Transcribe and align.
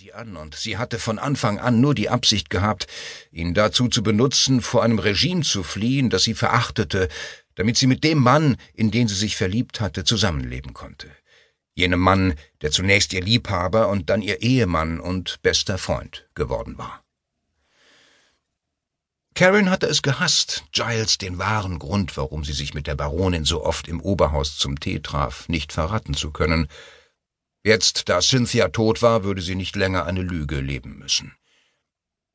sie 0.00 0.14
an, 0.14 0.38
und 0.38 0.54
sie 0.54 0.78
hatte 0.78 0.98
von 0.98 1.18
Anfang 1.18 1.58
an 1.58 1.82
nur 1.82 1.94
die 1.94 2.08
Absicht 2.08 2.48
gehabt, 2.48 2.86
ihn 3.32 3.52
dazu 3.52 3.86
zu 3.86 4.02
benutzen, 4.02 4.62
vor 4.62 4.82
einem 4.82 4.98
Regime 4.98 5.42
zu 5.42 5.62
fliehen, 5.62 6.08
das 6.08 6.22
sie 6.22 6.32
verachtete, 6.32 7.10
damit 7.54 7.76
sie 7.76 7.86
mit 7.86 8.02
dem 8.02 8.16
Mann, 8.16 8.56
in 8.72 8.90
den 8.90 9.08
sie 9.08 9.14
sich 9.14 9.36
verliebt 9.36 9.78
hatte, 9.82 10.04
zusammenleben 10.04 10.72
konnte. 10.72 11.10
Jenem 11.74 12.00
Mann, 12.00 12.32
der 12.62 12.70
zunächst 12.70 13.12
ihr 13.12 13.20
Liebhaber 13.20 13.90
und 13.90 14.08
dann 14.08 14.22
ihr 14.22 14.40
Ehemann 14.40 15.00
und 15.00 15.42
bester 15.42 15.76
Freund 15.76 16.26
geworden 16.34 16.78
war. 16.78 17.04
Karen 19.34 19.68
hatte 19.68 19.86
es 19.86 20.00
gehasst, 20.00 20.64
Giles 20.72 21.18
den 21.18 21.38
wahren 21.38 21.78
Grund, 21.78 22.16
warum 22.16 22.42
sie 22.42 22.54
sich 22.54 22.72
mit 22.72 22.86
der 22.86 22.94
Baronin 22.94 23.44
so 23.44 23.66
oft 23.66 23.86
im 23.86 24.00
Oberhaus 24.00 24.56
zum 24.56 24.80
Tee 24.80 25.00
traf, 25.00 25.46
nicht 25.50 25.74
verraten 25.74 26.14
zu 26.14 26.30
können. 26.30 26.68
Jetzt, 27.62 28.08
da 28.08 28.20
Cynthia 28.20 28.68
tot 28.68 29.02
war, 29.02 29.22
würde 29.22 29.42
sie 29.42 29.54
nicht 29.54 29.76
länger 29.76 30.06
eine 30.06 30.22
Lüge 30.22 30.60
leben 30.60 30.98
müssen. 30.98 31.34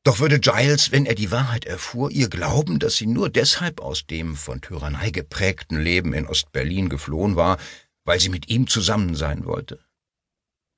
Doch 0.04 0.20
würde 0.20 0.38
Giles, 0.38 0.92
wenn 0.92 1.04
er 1.04 1.16
die 1.16 1.32
Wahrheit 1.32 1.64
erfuhr, 1.64 2.12
ihr 2.12 2.28
glauben, 2.28 2.78
dass 2.78 2.94
sie 2.94 3.06
nur 3.06 3.28
deshalb 3.28 3.80
aus 3.80 4.06
dem 4.06 4.36
von 4.36 4.60
Tyrannei 4.60 5.10
geprägten 5.10 5.80
Leben 5.80 6.12
in 6.12 6.28
Ostberlin 6.28 6.88
geflohen 6.88 7.34
war, 7.34 7.58
weil 8.04 8.20
sie 8.20 8.28
mit 8.28 8.48
ihm 8.48 8.68
zusammen 8.68 9.16
sein 9.16 9.46
wollte? 9.46 9.84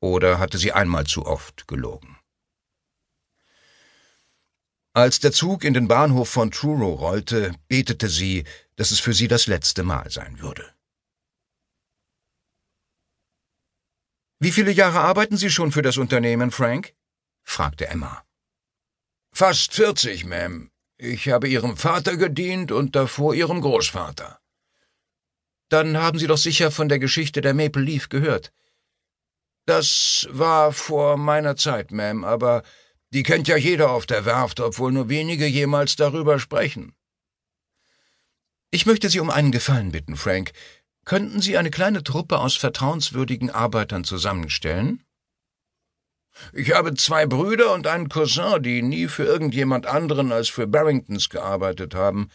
Oder 0.00 0.38
hatte 0.38 0.56
sie 0.56 0.72
einmal 0.72 1.04
zu 1.04 1.26
oft 1.26 1.68
gelogen? 1.68 2.16
Als 4.94 5.20
der 5.20 5.32
Zug 5.32 5.62
in 5.62 5.74
den 5.74 5.88
Bahnhof 5.88 6.30
von 6.30 6.50
Truro 6.50 6.94
rollte, 6.94 7.52
betete 7.68 8.08
sie, 8.08 8.44
dass 8.76 8.92
es 8.92 8.98
für 8.98 9.12
sie 9.12 9.28
das 9.28 9.46
letzte 9.46 9.82
Mal 9.82 10.10
sein 10.10 10.40
würde. 10.40 10.72
Wie 14.40 14.52
viele 14.52 14.70
Jahre 14.70 15.00
arbeiten 15.00 15.36
Sie 15.36 15.50
schon 15.50 15.72
für 15.72 15.82
das 15.82 15.96
Unternehmen, 15.96 16.50
Frank? 16.50 16.94
fragte 17.42 17.88
Emma. 17.88 18.24
Fast 19.32 19.74
vierzig, 19.74 20.24
Ma'am. 20.24 20.70
Ich 20.96 21.28
habe 21.28 21.48
Ihrem 21.48 21.76
Vater 21.76 22.16
gedient 22.16 22.72
und 22.72 22.94
davor 22.94 23.34
Ihrem 23.34 23.60
Großvater. 23.60 24.40
Dann 25.68 25.98
haben 25.98 26.18
Sie 26.18 26.26
doch 26.26 26.38
sicher 26.38 26.70
von 26.70 26.88
der 26.88 26.98
Geschichte 26.98 27.40
der 27.40 27.54
Maple 27.54 27.82
Leaf 27.82 28.08
gehört. 28.08 28.52
Das 29.66 30.26
war 30.30 30.72
vor 30.72 31.16
meiner 31.16 31.56
Zeit, 31.56 31.90
Ma'am, 31.90 32.24
aber 32.24 32.62
die 33.10 33.22
kennt 33.22 33.48
ja 33.48 33.56
jeder 33.56 33.90
auf 33.90 34.06
der 34.06 34.24
Werft, 34.24 34.60
obwohl 34.60 34.92
nur 34.92 35.08
wenige 35.08 35.46
jemals 35.46 35.96
darüber 35.96 36.38
sprechen. 36.38 36.94
Ich 38.70 38.86
möchte 38.86 39.08
Sie 39.08 39.20
um 39.20 39.30
einen 39.30 39.50
Gefallen 39.50 39.92
bitten, 39.92 40.16
Frank. 40.16 40.52
Könnten 41.08 41.40
Sie 41.40 41.56
eine 41.56 41.70
kleine 41.70 42.04
Truppe 42.04 42.38
aus 42.38 42.54
vertrauenswürdigen 42.56 43.48
Arbeitern 43.48 44.04
zusammenstellen? 44.04 45.02
Ich 46.52 46.74
habe 46.74 46.92
zwei 46.92 47.24
Brüder 47.24 47.72
und 47.72 47.86
einen 47.86 48.10
Cousin, 48.10 48.62
die 48.62 48.82
nie 48.82 49.08
für 49.08 49.24
irgendjemand 49.24 49.86
anderen 49.86 50.32
als 50.32 50.50
für 50.50 50.66
Barringtons 50.66 51.30
gearbeitet 51.30 51.94
haben. 51.94 52.28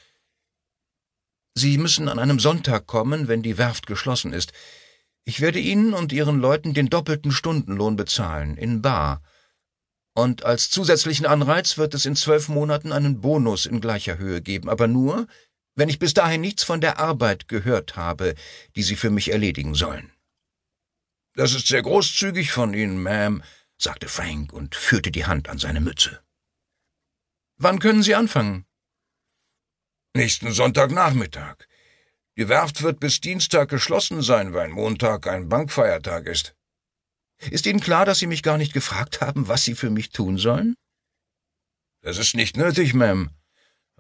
Sie 1.53 1.77
müssen 1.77 2.09
an 2.09 2.17
einem 2.17 2.39
Sonntag 2.39 2.87
kommen, 2.87 3.27
wenn 3.27 3.43
die 3.43 3.59
Werft 3.59 3.85
geschlossen 3.85 4.33
ist. 4.33 4.53
Ich 5.23 5.39
werde 5.39 5.59
Ihnen 5.59 5.93
und 5.93 6.11
Ihren 6.11 6.39
Leuten 6.39 6.73
den 6.73 6.89
doppelten 6.89 7.31
Stundenlohn 7.31 7.95
bezahlen, 7.95 8.57
in 8.57 8.81
Bar. 8.81 9.21
Und 10.15 10.45
als 10.45 10.71
zusätzlichen 10.71 11.27
Anreiz 11.27 11.77
wird 11.77 11.93
es 11.93 12.07
in 12.07 12.15
zwölf 12.15 12.49
Monaten 12.49 12.91
einen 12.91 13.21
Bonus 13.21 13.67
in 13.67 13.81
gleicher 13.81 14.17
Höhe 14.17 14.41
geben, 14.41 14.67
aber 14.67 14.87
nur, 14.87 15.27
wenn 15.75 15.89
ich 15.89 15.99
bis 15.99 16.13
dahin 16.13 16.41
nichts 16.41 16.63
von 16.63 16.81
der 16.81 16.99
Arbeit 16.99 17.47
gehört 17.47 17.95
habe, 17.95 18.35
die 18.75 18.83
Sie 18.83 18.95
für 18.95 19.09
mich 19.09 19.31
erledigen 19.31 19.75
sollen. 19.75 20.11
Das 21.35 21.53
ist 21.53 21.67
sehr 21.67 21.81
großzügig 21.81 22.51
von 22.51 22.73
Ihnen, 22.73 23.05
Ma'am, 23.05 23.41
sagte 23.77 24.07
Frank 24.07 24.53
und 24.53 24.75
führte 24.75 25.11
die 25.11 25.25
Hand 25.25 25.49
an 25.49 25.57
seine 25.57 25.81
Mütze. 25.81 26.21
Wann 27.57 27.79
können 27.79 28.03
Sie 28.03 28.15
anfangen? 28.15 28.65
Nächsten 30.15 30.51
Sonntagnachmittag. 30.51 31.55
Die 32.37 32.49
Werft 32.49 32.83
wird 32.83 32.99
bis 32.99 33.19
Dienstag 33.19 33.69
geschlossen 33.69 34.21
sein, 34.21 34.53
weil 34.53 34.69
Montag 34.69 35.27
ein 35.27 35.49
Bankfeiertag 35.49 36.27
ist. 36.27 36.55
Ist 37.39 37.65
Ihnen 37.65 37.79
klar, 37.79 38.05
dass 38.05 38.19
Sie 38.19 38.27
mich 38.27 38.43
gar 38.43 38.57
nicht 38.57 38.73
gefragt 38.73 39.21
haben, 39.21 39.47
was 39.47 39.63
Sie 39.63 39.75
für 39.75 39.89
mich 39.89 40.11
tun 40.11 40.37
sollen? 40.37 40.75
Das 42.01 42.17
ist 42.17 42.35
nicht 42.35 42.57
nötig, 42.57 42.93
Ma'am. 42.93 43.29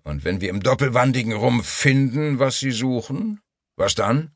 Und 0.03 0.25
wenn 0.25 0.41
wir 0.41 0.49
im 0.49 0.61
doppelwandigen 0.61 1.33
Rumpf 1.33 1.67
finden, 1.67 2.39
was 2.39 2.59
Sie 2.59 2.71
suchen, 2.71 3.41
was 3.75 3.95
dann? 3.95 4.35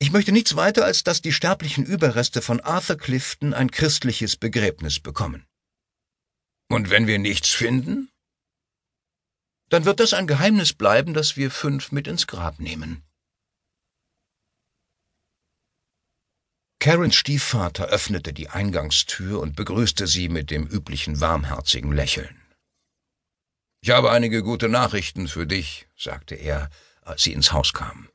Ich 0.00 0.12
möchte 0.12 0.32
nichts 0.32 0.56
weiter, 0.56 0.84
als 0.84 1.04
dass 1.04 1.20
die 1.20 1.32
sterblichen 1.32 1.84
Überreste 1.84 2.40
von 2.40 2.60
Arthur 2.60 2.96
Clifton 2.96 3.52
ein 3.52 3.70
christliches 3.70 4.36
Begräbnis 4.36 5.00
bekommen. 5.00 5.46
Und 6.70 6.90
wenn 6.90 7.06
wir 7.06 7.18
nichts 7.18 7.50
finden? 7.50 8.10
Dann 9.70 9.84
wird 9.84 10.00
das 10.00 10.14
ein 10.14 10.26
Geheimnis 10.26 10.72
bleiben, 10.72 11.14
das 11.14 11.36
wir 11.36 11.50
fünf 11.50 11.92
mit 11.92 12.06
ins 12.06 12.26
Grab 12.26 12.58
nehmen. 12.60 13.02
Karens 16.80 17.16
Stiefvater 17.16 17.88
öffnete 17.88 18.32
die 18.32 18.48
Eingangstür 18.48 19.40
und 19.40 19.56
begrüßte 19.56 20.06
sie 20.06 20.28
mit 20.28 20.50
dem 20.50 20.66
üblichen 20.66 21.20
warmherzigen 21.20 21.92
Lächeln. 21.92 22.47
Ich 23.80 23.90
habe 23.90 24.10
einige 24.10 24.42
gute 24.42 24.68
Nachrichten 24.68 25.28
für 25.28 25.46
dich, 25.46 25.86
sagte 25.96 26.34
er, 26.34 26.68
als 27.02 27.22
sie 27.22 27.32
ins 27.32 27.52
Haus 27.52 27.72
kam. 27.72 28.08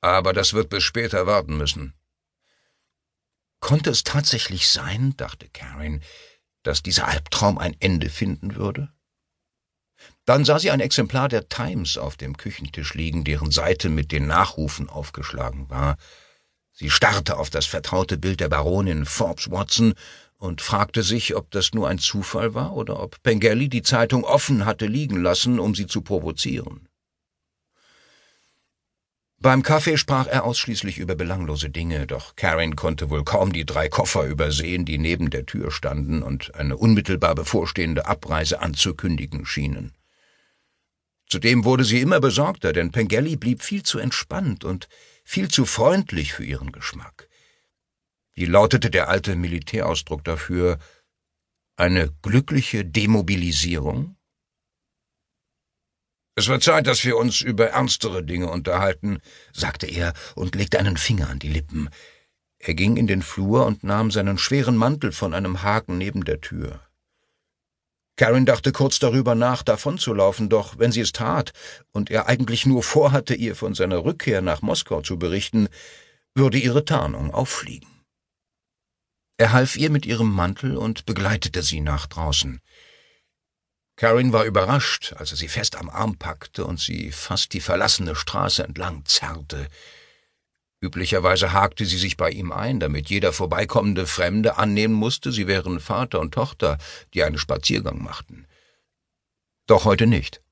Aber 0.00 0.32
das 0.32 0.52
wird 0.52 0.70
bis 0.70 0.84
später 0.84 1.26
warten 1.26 1.56
müssen. 1.56 1.94
Konnte 3.60 3.90
es 3.90 4.04
tatsächlich 4.04 4.68
sein, 4.68 5.14
dachte 5.16 5.48
Karen, 5.48 6.02
dass 6.62 6.82
dieser 6.82 7.08
Albtraum 7.08 7.58
ein 7.58 7.76
Ende 7.80 8.08
finden 8.08 8.54
würde? 8.54 8.92
Dann 10.24 10.44
sah 10.44 10.60
sie 10.60 10.70
ein 10.70 10.80
Exemplar 10.80 11.28
der 11.28 11.48
Times 11.48 11.98
auf 11.98 12.16
dem 12.16 12.36
Küchentisch 12.36 12.94
liegen, 12.94 13.24
deren 13.24 13.50
Seite 13.50 13.88
mit 13.88 14.12
den 14.12 14.26
Nachrufen 14.26 14.88
aufgeschlagen 14.88 15.68
war. 15.70 15.96
Sie 16.70 16.90
starrte 16.90 17.36
auf 17.38 17.50
das 17.50 17.66
vertraute 17.66 18.16
Bild 18.16 18.38
der 18.38 18.48
Baronin 18.48 19.06
Forbes 19.06 19.50
Watson 19.50 19.94
und 20.38 20.60
fragte 20.60 21.02
sich, 21.02 21.34
ob 21.34 21.50
das 21.50 21.74
nur 21.74 21.88
ein 21.88 21.98
Zufall 21.98 22.54
war 22.54 22.74
oder 22.74 23.00
ob 23.02 23.22
Pengelly 23.22 23.68
die 23.68 23.82
Zeitung 23.82 24.24
offen 24.24 24.64
hatte 24.64 24.86
liegen 24.86 25.20
lassen, 25.20 25.58
um 25.58 25.74
sie 25.74 25.86
zu 25.86 26.00
provozieren. 26.02 26.88
Beim 29.40 29.62
Kaffee 29.62 29.96
sprach 29.96 30.26
er 30.26 30.44
ausschließlich 30.44 30.98
über 30.98 31.14
belanglose 31.14 31.70
Dinge, 31.70 32.08
doch 32.08 32.34
Karen 32.34 32.74
konnte 32.74 33.08
wohl 33.08 33.22
kaum 33.22 33.52
die 33.52 33.64
drei 33.64 33.88
Koffer 33.88 34.24
übersehen, 34.24 34.84
die 34.84 34.98
neben 34.98 35.30
der 35.30 35.46
Tür 35.46 35.70
standen 35.70 36.24
und 36.24 36.56
eine 36.56 36.76
unmittelbar 36.76 37.36
bevorstehende 37.36 38.06
Abreise 38.06 38.60
anzukündigen 38.60 39.46
schienen. 39.46 39.92
Zudem 41.28 41.64
wurde 41.64 41.84
sie 41.84 42.00
immer 42.00 42.18
besorgter, 42.18 42.72
denn 42.72 42.90
Pengelly 42.90 43.36
blieb 43.36 43.62
viel 43.62 43.84
zu 43.84 44.00
entspannt 44.00 44.64
und 44.64 44.88
viel 45.22 45.48
zu 45.48 45.66
freundlich 45.66 46.32
für 46.32 46.44
ihren 46.44 46.72
Geschmack. 46.72 47.27
Wie 48.38 48.44
lautete 48.44 48.88
der 48.88 49.08
alte 49.08 49.34
Militärausdruck 49.34 50.22
dafür? 50.22 50.78
Eine 51.76 52.12
glückliche 52.22 52.84
Demobilisierung? 52.84 54.14
Es 56.36 56.46
wird 56.46 56.62
Zeit, 56.62 56.86
dass 56.86 57.04
wir 57.04 57.16
uns 57.16 57.40
über 57.40 57.70
ernstere 57.70 58.22
Dinge 58.22 58.48
unterhalten, 58.48 59.18
sagte 59.52 59.86
er 59.86 60.12
und 60.36 60.54
legte 60.54 60.78
einen 60.78 60.96
Finger 60.96 61.28
an 61.28 61.40
die 61.40 61.48
Lippen. 61.48 61.88
Er 62.60 62.74
ging 62.74 62.96
in 62.96 63.08
den 63.08 63.22
Flur 63.22 63.66
und 63.66 63.82
nahm 63.82 64.12
seinen 64.12 64.38
schweren 64.38 64.76
Mantel 64.76 65.10
von 65.10 65.34
einem 65.34 65.64
Haken 65.64 65.98
neben 65.98 66.24
der 66.24 66.40
Tür. 66.40 66.80
Karen 68.14 68.46
dachte 68.46 68.70
kurz 68.70 69.00
darüber 69.00 69.34
nach, 69.34 69.64
davonzulaufen, 69.64 70.48
doch 70.48 70.78
wenn 70.78 70.92
sie 70.92 71.00
es 71.00 71.10
tat 71.10 71.50
und 71.90 72.08
er 72.08 72.28
eigentlich 72.28 72.66
nur 72.66 72.84
vorhatte, 72.84 73.34
ihr 73.34 73.56
von 73.56 73.74
seiner 73.74 74.04
Rückkehr 74.04 74.42
nach 74.42 74.62
Moskau 74.62 75.02
zu 75.02 75.18
berichten, 75.18 75.68
würde 76.36 76.58
ihre 76.58 76.84
Tarnung 76.84 77.34
auffliegen. 77.34 77.97
Er 79.38 79.52
half 79.52 79.76
ihr 79.76 79.88
mit 79.88 80.04
ihrem 80.04 80.32
Mantel 80.32 80.76
und 80.76 81.06
begleitete 81.06 81.62
sie 81.62 81.80
nach 81.80 82.06
draußen. 82.06 82.60
Karen 83.94 84.32
war 84.32 84.44
überrascht, 84.44 85.14
als 85.16 85.30
er 85.30 85.36
sie 85.36 85.48
fest 85.48 85.76
am 85.76 85.88
Arm 85.88 86.18
packte 86.18 86.64
und 86.64 86.80
sie 86.80 87.12
fast 87.12 87.52
die 87.52 87.60
verlassene 87.60 88.16
Straße 88.16 88.64
entlang 88.64 89.04
zerrte. 89.04 89.68
Üblicherweise 90.80 91.52
hakte 91.52 91.86
sie 91.86 91.98
sich 91.98 92.16
bei 92.16 92.30
ihm 92.30 92.50
ein, 92.50 92.80
damit 92.80 93.10
jeder 93.10 93.32
vorbeikommende 93.32 94.06
Fremde 94.06 94.56
annehmen 94.58 94.94
musste, 94.94 95.30
sie 95.30 95.46
wären 95.46 95.78
Vater 95.78 96.20
und 96.20 96.34
Tochter, 96.34 96.78
die 97.14 97.22
einen 97.22 97.38
Spaziergang 97.38 98.02
machten. 98.02 98.46
Doch 99.66 99.84
heute 99.84 100.06
nicht. 100.08 100.42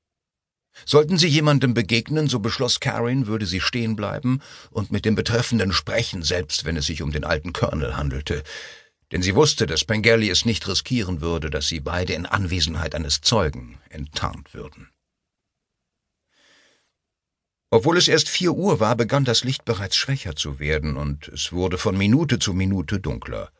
Sollten 0.85 1.17
sie 1.17 1.27
jemandem 1.27 1.73
begegnen, 1.73 2.27
so 2.27 2.39
beschloss 2.39 2.79
Karen, 2.79 3.27
würde 3.27 3.45
sie 3.45 3.61
stehen 3.61 3.95
bleiben 3.95 4.41
und 4.71 4.91
mit 4.91 5.05
dem 5.05 5.15
Betreffenden 5.15 5.73
sprechen, 5.73 6.23
selbst 6.23 6.65
wenn 6.65 6.77
es 6.77 6.85
sich 6.85 7.01
um 7.01 7.11
den 7.11 7.23
alten 7.23 7.53
Colonel 7.53 7.97
handelte. 7.97 8.43
Denn 9.11 9.21
sie 9.21 9.35
wusste, 9.35 9.65
dass 9.65 9.85
Pengelly 9.85 10.29
es 10.29 10.45
nicht 10.45 10.67
riskieren 10.67 11.21
würde, 11.21 11.49
dass 11.49 11.67
sie 11.67 11.79
beide 11.79 12.13
in 12.13 12.25
Anwesenheit 12.25 12.93
eines 12.93 13.21
Zeugen 13.21 13.79
enttarnt 13.89 14.53
würden. 14.53 14.89
Obwohl 17.69 17.97
es 17.97 18.07
erst 18.07 18.29
vier 18.29 18.53
Uhr 18.53 18.79
war, 18.79 18.95
begann 18.95 19.25
das 19.25 19.43
Licht 19.43 19.65
bereits 19.65 19.97
schwächer 19.97 20.35
zu 20.35 20.59
werden, 20.59 20.95
und 20.95 21.27
es 21.27 21.51
wurde 21.51 21.77
von 21.77 21.97
Minute 21.97 22.39
zu 22.39 22.53
Minute 22.53 22.99
dunkler. 22.99 23.51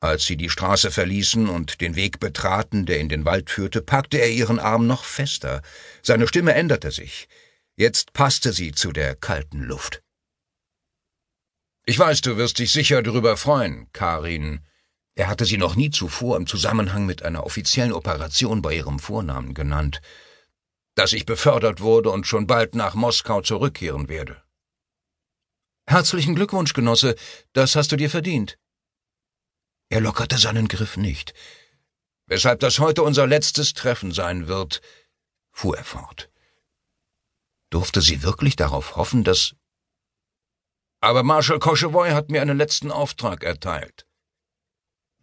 Als 0.00 0.26
sie 0.26 0.36
die 0.36 0.50
Straße 0.50 0.90
verließen 0.90 1.48
und 1.48 1.80
den 1.80 1.96
Weg 1.96 2.20
betraten, 2.20 2.84
der 2.84 3.00
in 3.00 3.08
den 3.08 3.24
Wald 3.24 3.48
führte, 3.48 3.80
packte 3.80 4.18
er 4.18 4.30
ihren 4.30 4.58
Arm 4.58 4.86
noch 4.86 5.04
fester. 5.04 5.62
Seine 6.02 6.28
Stimme 6.28 6.54
änderte 6.54 6.90
sich. 6.90 7.28
Jetzt 7.76 8.12
passte 8.12 8.52
sie 8.52 8.72
zu 8.72 8.92
der 8.92 9.16
kalten 9.16 9.62
Luft. 9.62 10.02
Ich 11.86 11.98
weiß, 11.98 12.20
du 12.20 12.36
wirst 12.36 12.58
dich 12.58 12.72
sicher 12.72 13.02
darüber 13.02 13.36
freuen, 13.36 13.86
Karin. 13.92 14.60
Er 15.14 15.28
hatte 15.28 15.46
sie 15.46 15.56
noch 15.56 15.76
nie 15.76 15.90
zuvor 15.90 16.36
im 16.36 16.46
Zusammenhang 16.46 17.06
mit 17.06 17.22
einer 17.22 17.46
offiziellen 17.46 17.92
Operation 17.92 18.60
bei 18.60 18.74
ihrem 18.74 18.98
Vornamen 18.98 19.54
genannt, 19.54 20.02
dass 20.94 21.14
ich 21.14 21.24
befördert 21.24 21.80
wurde 21.80 22.10
und 22.10 22.26
schon 22.26 22.46
bald 22.46 22.74
nach 22.74 22.94
Moskau 22.94 23.40
zurückkehren 23.40 24.08
werde. 24.08 24.42
Herzlichen 25.86 26.34
Glückwunsch, 26.34 26.74
Genosse, 26.74 27.14
das 27.52 27.76
hast 27.76 27.92
du 27.92 27.96
dir 27.96 28.10
verdient. 28.10 28.58
Er 29.88 30.00
lockerte 30.00 30.38
seinen 30.38 30.68
Griff 30.68 30.96
nicht. 30.96 31.32
Weshalb 32.26 32.60
das 32.60 32.78
heute 32.80 33.02
unser 33.02 33.26
letztes 33.26 33.72
Treffen 33.72 34.12
sein 34.12 34.48
wird, 34.48 34.80
fuhr 35.52 35.76
er 35.76 35.84
fort. 35.84 36.28
Durfte 37.70 38.00
sie 38.00 38.22
wirklich 38.22 38.56
darauf 38.56 38.96
hoffen, 38.96 39.22
dass... 39.22 39.54
Aber 41.00 41.22
Marshal 41.22 41.58
Koschewoy 41.58 42.10
hat 42.10 42.30
mir 42.30 42.42
einen 42.42 42.58
letzten 42.58 42.90
Auftrag 42.90 43.44
erteilt. 43.44 44.06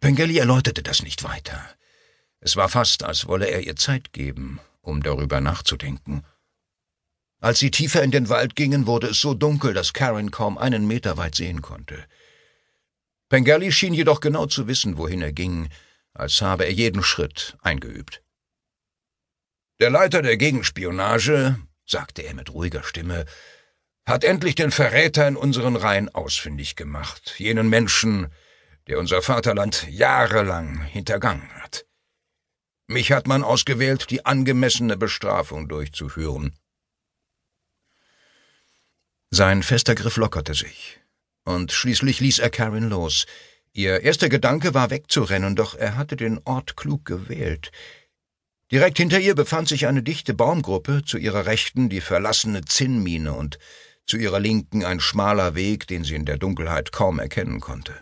Pengelly 0.00 0.38
erläuterte 0.38 0.82
das 0.82 1.02
nicht 1.02 1.24
weiter. 1.24 1.62
Es 2.40 2.56
war 2.56 2.68
fast, 2.68 3.02
als 3.02 3.26
wolle 3.26 3.46
er 3.46 3.62
ihr 3.62 3.76
Zeit 3.76 4.12
geben, 4.12 4.60
um 4.80 5.02
darüber 5.02 5.40
nachzudenken. 5.40 6.24
Als 7.40 7.58
sie 7.58 7.70
tiefer 7.70 8.02
in 8.02 8.10
den 8.10 8.30
Wald 8.30 8.56
gingen, 8.56 8.86
wurde 8.86 9.08
es 9.08 9.20
so 9.20 9.34
dunkel, 9.34 9.74
dass 9.74 9.92
Karen 9.92 10.30
kaum 10.30 10.56
einen 10.56 10.86
Meter 10.86 11.16
weit 11.18 11.34
sehen 11.34 11.60
konnte. 11.60 12.06
Pengelly 13.28 13.72
schien 13.72 13.94
jedoch 13.94 14.20
genau 14.20 14.46
zu 14.46 14.66
wissen, 14.66 14.98
wohin 14.98 15.22
er 15.22 15.32
ging, 15.32 15.68
als 16.12 16.40
habe 16.42 16.64
er 16.64 16.72
jeden 16.72 17.02
Schritt 17.02 17.56
eingeübt. 17.62 18.22
Der 19.80 19.90
Leiter 19.90 20.22
der 20.22 20.36
Gegenspionage, 20.36 21.58
sagte 21.84 22.22
er 22.22 22.34
mit 22.34 22.52
ruhiger 22.52 22.84
Stimme, 22.84 23.24
hat 24.06 24.22
endlich 24.22 24.54
den 24.54 24.70
Verräter 24.70 25.26
in 25.26 25.36
unseren 25.36 25.76
Reihen 25.76 26.08
ausfindig 26.08 26.76
gemacht, 26.76 27.34
jenen 27.38 27.68
Menschen, 27.68 28.32
der 28.86 28.98
unser 28.98 29.22
Vaterland 29.22 29.86
jahrelang 29.88 30.82
hintergangen 30.82 31.50
hat. 31.62 31.86
Mich 32.86 33.12
hat 33.12 33.26
man 33.26 33.42
ausgewählt, 33.42 34.10
die 34.10 34.26
angemessene 34.26 34.96
Bestrafung 34.96 35.68
durchzuführen. 35.68 36.54
Sein 39.30 39.62
fester 39.62 39.94
Griff 39.94 40.16
lockerte 40.16 40.54
sich, 40.54 41.00
und 41.44 41.72
schließlich 41.72 42.20
ließ 42.20 42.38
er 42.38 42.50
Karen 42.50 42.88
los. 42.88 43.26
Ihr 43.72 44.02
erster 44.02 44.28
Gedanke 44.28 44.74
war 44.74 44.90
wegzurennen, 44.90 45.56
doch 45.56 45.74
er 45.74 45.96
hatte 45.96 46.16
den 46.16 46.40
Ort 46.44 46.76
klug 46.76 47.04
gewählt. 47.04 47.72
Direkt 48.70 48.98
hinter 48.98 49.20
ihr 49.20 49.34
befand 49.34 49.68
sich 49.68 49.86
eine 49.86 50.02
dichte 50.02 50.34
Baumgruppe, 50.34 51.04
zu 51.04 51.18
ihrer 51.18 51.46
Rechten 51.46 51.88
die 51.88 52.00
verlassene 52.00 52.64
Zinnmine 52.64 53.32
und 53.32 53.58
zu 54.06 54.16
ihrer 54.16 54.40
Linken 54.40 54.84
ein 54.84 55.00
schmaler 55.00 55.54
Weg, 55.54 55.86
den 55.86 56.04
sie 56.04 56.14
in 56.14 56.24
der 56.24 56.38
Dunkelheit 56.38 56.92
kaum 56.92 57.18
erkennen 57.18 57.60
konnte. 57.60 57.94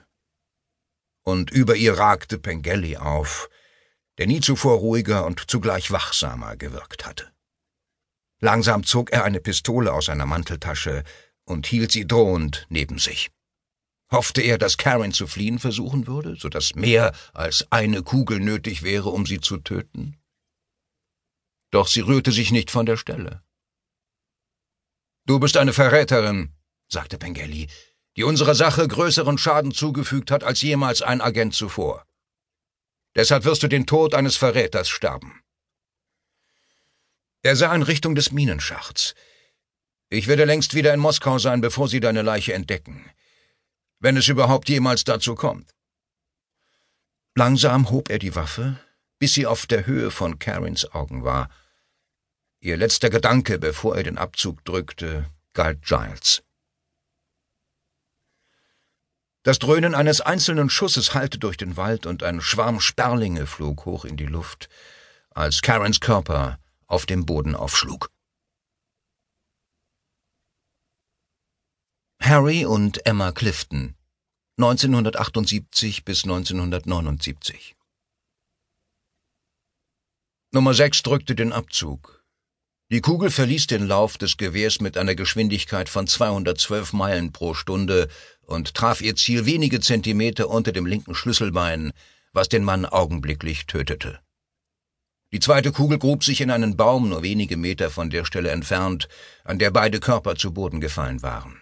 Und 1.24 1.50
über 1.50 1.76
ihr 1.76 1.98
ragte 1.98 2.38
Pengelly 2.38 2.96
auf, 2.96 3.48
der 4.18 4.26
nie 4.26 4.40
zuvor 4.40 4.78
ruhiger 4.78 5.24
und 5.26 5.50
zugleich 5.50 5.90
wachsamer 5.90 6.56
gewirkt 6.56 7.06
hatte. 7.06 7.30
Langsam 8.40 8.84
zog 8.84 9.12
er 9.12 9.24
eine 9.24 9.40
Pistole 9.40 9.92
aus 9.92 10.06
seiner 10.06 10.26
Manteltasche 10.26 11.04
und 11.44 11.66
hielt 11.66 11.92
sie 11.92 12.06
drohend 12.06 12.66
neben 12.68 12.98
sich. 12.98 13.30
Hoffte 14.10 14.42
er, 14.42 14.58
dass 14.58 14.76
Karen 14.76 15.12
zu 15.12 15.26
fliehen 15.26 15.58
versuchen 15.58 16.06
würde, 16.06 16.36
so 16.36 16.48
dass 16.48 16.74
mehr 16.74 17.14
als 17.32 17.66
eine 17.70 18.02
Kugel 18.02 18.40
nötig 18.40 18.82
wäre, 18.82 19.08
um 19.08 19.24
sie 19.24 19.40
zu 19.40 19.56
töten? 19.56 20.18
Doch 21.70 21.88
sie 21.88 22.00
rührte 22.00 22.30
sich 22.30 22.52
nicht 22.52 22.70
von 22.70 22.84
der 22.84 22.98
Stelle. 22.98 23.42
Du 25.24 25.40
bist 25.40 25.56
eine 25.56 25.72
Verräterin, 25.72 26.52
sagte 26.88 27.16
Pengelly, 27.16 27.68
die 28.16 28.24
unserer 28.24 28.54
Sache 28.54 28.86
größeren 28.86 29.38
Schaden 29.38 29.72
zugefügt 29.72 30.30
hat 30.30 30.44
als 30.44 30.60
jemals 30.60 31.00
ein 31.00 31.22
Agent 31.22 31.54
zuvor. 31.54 32.06
Deshalb 33.14 33.44
wirst 33.44 33.62
du 33.62 33.68
den 33.68 33.86
Tod 33.86 34.14
eines 34.14 34.36
Verräters 34.36 34.88
sterben. 34.88 35.40
Er 37.42 37.56
sah 37.56 37.74
in 37.74 37.82
Richtung 37.82 38.14
des 38.14 38.32
Minenschachts. 38.32 39.14
Ich 40.12 40.26
werde 40.26 40.44
längst 40.44 40.74
wieder 40.74 40.92
in 40.92 41.00
Moskau 41.00 41.38
sein, 41.38 41.62
bevor 41.62 41.88
Sie 41.88 41.98
deine 41.98 42.20
Leiche 42.20 42.52
entdecken. 42.52 43.10
Wenn 43.98 44.18
es 44.18 44.28
überhaupt 44.28 44.68
jemals 44.68 45.04
dazu 45.04 45.34
kommt. 45.34 45.74
Langsam 47.34 47.88
hob 47.90 48.10
er 48.10 48.18
die 48.18 48.34
Waffe, 48.34 48.78
bis 49.18 49.32
sie 49.32 49.46
auf 49.46 49.66
der 49.66 49.86
Höhe 49.86 50.10
von 50.10 50.38
Karins 50.38 50.84
Augen 50.92 51.24
war. 51.24 51.48
Ihr 52.60 52.76
letzter 52.76 53.08
Gedanke, 53.08 53.58
bevor 53.58 53.96
er 53.96 54.02
den 54.02 54.18
Abzug 54.18 54.62
drückte, 54.66 55.30
galt 55.54 55.80
Giles. 55.82 56.42
Das 59.44 59.58
Dröhnen 59.58 59.94
eines 59.94 60.20
einzelnen 60.20 60.68
Schusses 60.68 61.14
hallte 61.14 61.38
durch 61.38 61.56
den 61.56 61.78
Wald 61.78 62.04
und 62.04 62.22
ein 62.22 62.42
Schwarm 62.42 62.80
Sperlinge 62.80 63.46
flog 63.46 63.86
hoch 63.86 64.04
in 64.04 64.18
die 64.18 64.26
Luft, 64.26 64.68
als 65.30 65.62
Karens 65.62 66.00
Körper 66.00 66.58
auf 66.86 67.06
dem 67.06 67.24
Boden 67.24 67.54
aufschlug. 67.54 68.10
Harry 72.24 72.64
und 72.64 73.04
Emma 73.04 73.32
Clifton 73.32 73.96
1978 74.56 76.04
bis 76.04 76.22
1979 76.22 77.74
Nummer 80.52 80.72
6 80.72 81.02
drückte 81.02 81.34
den 81.34 81.52
Abzug. 81.52 82.22
Die 82.92 83.00
Kugel 83.00 83.28
verließ 83.28 83.66
den 83.66 83.88
Lauf 83.88 84.18
des 84.18 84.36
Gewehrs 84.36 84.80
mit 84.80 84.96
einer 84.96 85.16
Geschwindigkeit 85.16 85.88
von 85.88 86.06
212 86.06 86.92
Meilen 86.92 87.32
pro 87.32 87.54
Stunde 87.54 88.08
und 88.42 88.72
traf 88.74 89.00
ihr 89.00 89.16
Ziel 89.16 89.44
wenige 89.44 89.80
Zentimeter 89.80 90.48
unter 90.48 90.70
dem 90.70 90.86
linken 90.86 91.16
Schlüsselbein, 91.16 91.92
was 92.32 92.48
den 92.48 92.62
Mann 92.62 92.86
augenblicklich 92.86 93.66
tötete. 93.66 94.20
Die 95.32 95.40
zweite 95.40 95.72
Kugel 95.72 95.98
grub 95.98 96.22
sich 96.22 96.40
in 96.40 96.52
einen 96.52 96.76
Baum 96.76 97.08
nur 97.08 97.24
wenige 97.24 97.56
Meter 97.56 97.90
von 97.90 98.10
der 98.10 98.24
Stelle 98.24 98.50
entfernt, 98.50 99.08
an 99.42 99.58
der 99.58 99.72
beide 99.72 99.98
Körper 99.98 100.36
zu 100.36 100.54
Boden 100.54 100.80
gefallen 100.80 101.20
waren. 101.22 101.61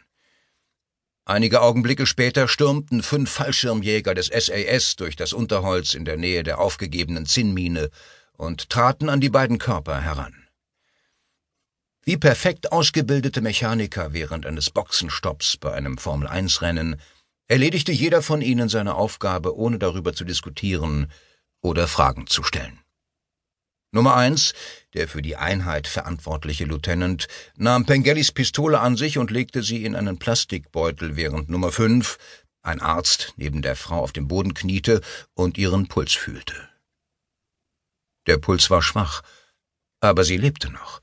Einige 1.31 1.63
Augenblicke 1.63 2.07
später 2.07 2.49
stürmten 2.49 3.05
fünf 3.05 3.31
Fallschirmjäger 3.31 4.15
des 4.15 4.33
SAS 4.35 4.97
durch 4.97 5.15
das 5.15 5.33
Unterholz 5.33 5.95
in 5.95 6.05
der 6.05 6.17
Nähe 6.17 6.43
der 6.43 6.59
aufgegebenen 6.59 7.25
Zinnmine 7.25 7.91
und 8.37 8.69
traten 8.69 9.09
an 9.09 9.21
die 9.21 9.29
beiden 9.29 9.59
Körper 9.59 10.01
heran. 10.01 10.35
Wie 12.03 12.17
perfekt 12.17 12.73
ausgebildete 12.73 13.43
Mechaniker 13.43 14.13
während 14.13 14.45
eines 14.45 14.71
Boxenstopps 14.71 15.57
bei 15.57 15.73
einem 15.73 15.99
Formel-1-Rennen 15.99 17.01
erledigte 17.47 17.93
jeder 17.93 18.23
von 18.23 18.43
ihnen 18.43 18.69
seine 18.69 18.97
Aufgabe, 18.97 19.57
ohne 19.57 19.79
darüber 19.79 20.13
zu 20.13 20.25
diskutieren 20.25 21.13
oder 21.61 21.87
Fragen 21.87 22.27
zu 22.27 22.43
stellen. 22.43 22.81
Nummer 23.93 24.15
eins, 24.15 24.55
der 24.95 25.09
für 25.09 25.21
die 25.21 25.37
Einheit 25.37 25.89
verantwortliche 25.89 26.65
Lieutenant, 26.65 27.27
nahm 27.57 27.87
Pengellis 27.87 28.31
Pistole 28.31 28.79
an 28.79 28.97
sich 28.97 29.19
und 29.19 29.31
legte 29.31 29.63
sie 29.63 29.85
in 29.85 29.97
einen 29.97 30.19
Plastikbeutel, 30.19 31.17
während 31.17 31.49
Nummer 31.49 31.73
fünf, 31.73 32.19
ein 32.63 32.81
Arzt, 32.81 33.35
neben 33.37 33.63
der 33.63 33.75
Frau 33.75 34.01
auf 34.01 34.13
dem 34.13 34.29
Boden 34.29 34.55
kniete 34.55 35.01
und 35.35 35.59
ihren 35.59 35.89
Puls 35.89 36.13
fühlte. 36.13 36.69
Der 38.27 38.39
Puls 38.39 38.71
war 38.71 38.83
schwach, 38.83 39.23
aber 40.01 40.25
sie 40.25 40.37
lebte 40.37 40.71
noch. 40.71 41.01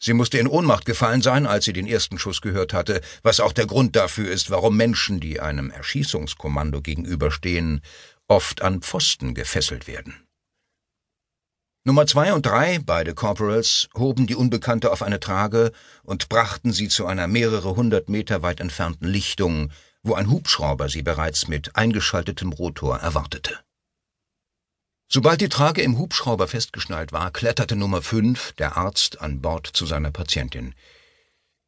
Sie 0.00 0.12
musste 0.12 0.38
in 0.38 0.46
Ohnmacht 0.46 0.84
gefallen 0.84 1.22
sein, 1.22 1.46
als 1.46 1.64
sie 1.64 1.72
den 1.72 1.86
ersten 1.86 2.18
Schuss 2.18 2.40
gehört 2.40 2.72
hatte, 2.72 3.00
was 3.22 3.40
auch 3.40 3.52
der 3.52 3.66
Grund 3.66 3.96
dafür 3.96 4.30
ist, 4.30 4.50
warum 4.50 4.76
Menschen, 4.76 5.18
die 5.18 5.40
einem 5.40 5.70
Erschießungskommando 5.70 6.80
gegenüberstehen, 6.80 7.82
oft 8.28 8.62
an 8.62 8.80
Pfosten 8.80 9.34
gefesselt 9.34 9.88
werden. 9.88 10.27
Nummer 11.84 12.06
zwei 12.06 12.32
und 12.32 12.44
drei, 12.44 12.80
beide 12.84 13.14
Corporals, 13.14 13.88
hoben 13.96 14.26
die 14.26 14.34
Unbekannte 14.34 14.90
auf 14.92 15.02
eine 15.02 15.20
Trage 15.20 15.72
und 16.02 16.28
brachten 16.28 16.72
sie 16.72 16.88
zu 16.88 17.06
einer 17.06 17.28
mehrere 17.28 17.76
hundert 17.76 18.08
Meter 18.08 18.42
weit 18.42 18.60
entfernten 18.60 19.08
Lichtung, 19.08 19.70
wo 20.02 20.14
ein 20.14 20.30
Hubschrauber 20.30 20.88
sie 20.88 21.02
bereits 21.02 21.48
mit 21.48 21.76
eingeschaltetem 21.76 22.52
Rotor 22.52 22.98
erwartete. 22.98 23.58
Sobald 25.10 25.40
die 25.40 25.48
Trage 25.48 25.80
im 25.80 25.96
Hubschrauber 25.96 26.48
festgeschnallt 26.48 27.12
war, 27.12 27.30
kletterte 27.30 27.76
Nummer 27.76 28.02
fünf, 28.02 28.52
der 28.52 28.76
Arzt, 28.76 29.22
an 29.22 29.40
Bord 29.40 29.66
zu 29.66 29.86
seiner 29.86 30.10
Patientin. 30.10 30.74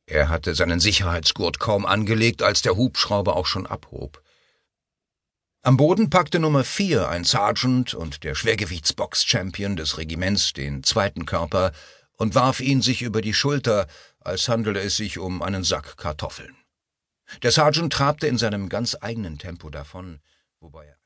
Er 0.04 0.28
hatte 0.28 0.54
seinen 0.54 0.80
Sicherheitsgurt 0.80 1.58
kaum 1.58 1.86
angelegt, 1.86 2.42
als 2.42 2.60
der 2.60 2.76
Hubschrauber 2.76 3.36
auch 3.36 3.46
schon 3.46 3.66
abhob. 3.66 4.22
Am 5.62 5.76
Boden 5.76 6.08
packte 6.08 6.38
Nummer 6.38 6.64
vier, 6.64 7.10
ein 7.10 7.24
Sergeant 7.24 7.92
und 7.92 8.24
der 8.24 8.34
Schwergewichtsbox-Champion 8.34 9.76
des 9.76 9.98
Regiments, 9.98 10.54
den 10.54 10.82
zweiten 10.82 11.26
Körper 11.26 11.72
und 12.16 12.34
warf 12.34 12.60
ihn 12.60 12.80
sich 12.80 13.02
über 13.02 13.20
die 13.20 13.34
Schulter, 13.34 13.86
als 14.20 14.48
handele 14.48 14.80
es 14.80 14.96
sich 14.96 15.18
um 15.18 15.42
einen 15.42 15.62
Sack 15.62 15.98
Kartoffeln. 15.98 16.56
Der 17.42 17.50
Sergeant 17.50 17.92
trabte 17.92 18.26
in 18.26 18.38
seinem 18.38 18.70
ganz 18.70 18.96
eigenen 18.98 19.36
Tempo 19.36 19.68
davon, 19.68 20.20
wobei 20.60 20.86
er 20.86 20.96